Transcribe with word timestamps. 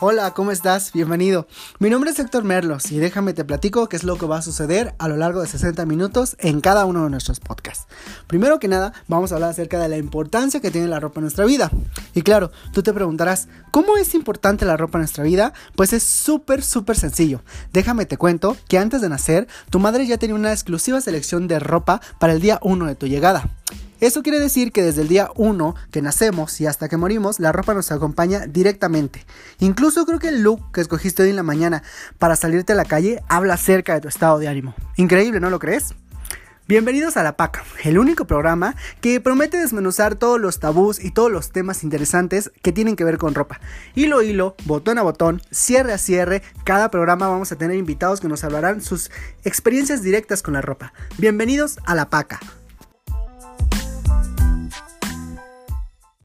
Hola, 0.00 0.32
¿cómo 0.32 0.52
estás? 0.52 0.92
Bienvenido. 0.92 1.48
Mi 1.80 1.90
nombre 1.90 2.12
es 2.12 2.18
Héctor 2.20 2.44
Merlos 2.44 2.92
y 2.92 3.00
déjame 3.00 3.32
te 3.32 3.44
platico 3.44 3.88
qué 3.88 3.96
es 3.96 4.04
lo 4.04 4.16
que 4.16 4.26
va 4.26 4.38
a 4.38 4.42
suceder 4.42 4.94
a 4.98 5.08
lo 5.08 5.16
largo 5.16 5.40
de 5.40 5.48
60 5.48 5.84
minutos 5.86 6.36
en 6.38 6.60
cada 6.60 6.84
uno 6.84 7.02
de 7.02 7.10
nuestros 7.10 7.40
podcasts. 7.40 7.88
Primero 8.28 8.60
que 8.60 8.68
nada, 8.68 8.92
vamos 9.08 9.32
a 9.32 9.34
hablar 9.34 9.50
acerca 9.50 9.80
de 9.80 9.88
la 9.88 9.96
importancia 9.96 10.60
que 10.60 10.70
tiene 10.70 10.86
la 10.86 11.00
ropa 11.00 11.18
en 11.18 11.22
nuestra 11.22 11.46
vida. 11.46 11.72
Y 12.14 12.22
claro, 12.22 12.52
tú 12.72 12.84
te 12.84 12.92
preguntarás, 12.92 13.48
¿cómo 13.72 13.96
es 13.96 14.14
importante 14.14 14.64
la 14.64 14.76
ropa 14.76 14.98
en 14.98 15.00
nuestra 15.00 15.24
vida? 15.24 15.52
Pues 15.74 15.92
es 15.92 16.04
súper, 16.04 16.62
súper 16.62 16.96
sencillo. 16.96 17.42
Déjame 17.72 18.06
te 18.06 18.16
cuento 18.16 18.56
que 18.68 18.78
antes 18.78 19.00
de 19.00 19.08
nacer, 19.08 19.48
tu 19.68 19.80
madre 19.80 20.06
ya 20.06 20.16
tenía 20.16 20.36
una 20.36 20.52
exclusiva 20.52 21.00
selección 21.00 21.48
de 21.48 21.58
ropa 21.58 22.00
para 22.20 22.34
el 22.34 22.40
día 22.40 22.60
1 22.62 22.86
de 22.86 22.94
tu 22.94 23.08
llegada. 23.08 23.50
Eso 24.00 24.22
quiere 24.22 24.38
decir 24.38 24.70
que 24.70 24.82
desde 24.82 25.02
el 25.02 25.08
día 25.08 25.30
1 25.34 25.74
que 25.90 26.02
nacemos 26.02 26.60
y 26.60 26.66
hasta 26.66 26.88
que 26.88 26.96
morimos, 26.96 27.40
la 27.40 27.50
ropa 27.50 27.74
nos 27.74 27.90
acompaña 27.90 28.46
directamente. 28.46 29.24
Incluso 29.58 30.06
creo 30.06 30.20
que 30.20 30.28
el 30.28 30.42
look 30.42 30.70
que 30.72 30.80
escogiste 30.80 31.24
hoy 31.24 31.30
en 31.30 31.36
la 31.36 31.42
mañana 31.42 31.82
para 32.18 32.36
salirte 32.36 32.74
a 32.74 32.76
la 32.76 32.84
calle 32.84 33.22
habla 33.28 33.54
acerca 33.54 33.94
de 33.94 34.00
tu 34.00 34.08
estado 34.08 34.38
de 34.38 34.46
ánimo. 34.46 34.74
Increíble, 34.96 35.40
¿no 35.40 35.50
lo 35.50 35.58
crees? 35.58 35.94
Bienvenidos 36.68 37.16
a 37.16 37.22
La 37.22 37.36
Paca, 37.36 37.64
el 37.82 37.98
único 37.98 38.26
programa 38.26 38.76
que 39.00 39.20
promete 39.20 39.56
desmenuzar 39.56 40.16
todos 40.16 40.38
los 40.38 40.60
tabús 40.60 41.02
y 41.02 41.10
todos 41.10 41.32
los 41.32 41.50
temas 41.50 41.82
interesantes 41.82 42.52
que 42.62 42.72
tienen 42.72 42.94
que 42.94 43.04
ver 43.04 43.16
con 43.16 43.34
ropa. 43.34 43.58
Hilo 43.94 44.18
a 44.18 44.24
hilo, 44.24 44.54
botón 44.66 44.98
a 44.98 45.02
botón, 45.02 45.40
cierre 45.50 45.94
a 45.94 45.98
cierre, 45.98 46.42
cada 46.64 46.90
programa 46.90 47.26
vamos 47.26 47.50
a 47.52 47.56
tener 47.56 47.78
invitados 47.78 48.20
que 48.20 48.28
nos 48.28 48.44
hablarán 48.44 48.82
sus 48.82 49.10
experiencias 49.44 50.02
directas 50.02 50.42
con 50.42 50.54
la 50.54 50.60
ropa. 50.60 50.92
Bienvenidos 51.16 51.78
a 51.86 51.94
La 51.94 52.10
Paca. 52.10 52.38